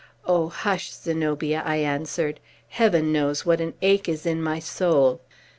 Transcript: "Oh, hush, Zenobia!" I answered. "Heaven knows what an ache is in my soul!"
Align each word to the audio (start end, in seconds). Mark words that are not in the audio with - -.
"Oh, 0.25 0.49
hush, 0.49 0.91
Zenobia!" 0.91 1.61
I 1.63 1.75
answered. 1.75 2.39
"Heaven 2.69 3.13
knows 3.13 3.45
what 3.45 3.61
an 3.61 3.75
ache 3.83 4.09
is 4.09 4.25
in 4.25 4.41
my 4.41 4.57
soul!" 4.57 5.21